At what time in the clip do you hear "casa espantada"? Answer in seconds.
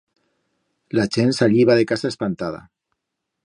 1.93-2.67